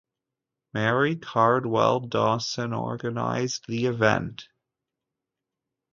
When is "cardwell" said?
1.15-1.99